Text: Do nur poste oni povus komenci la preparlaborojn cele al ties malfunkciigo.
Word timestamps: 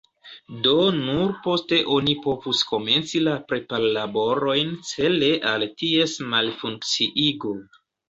Do 0.67 0.71
nur 0.95 1.33
poste 1.47 1.79
oni 1.97 2.15
povus 2.23 2.63
komenci 2.71 3.23
la 3.27 3.37
preparlaborojn 3.53 4.75
cele 4.95 5.33
al 5.55 5.71
ties 5.85 6.21
malfunkciigo. 6.37 7.59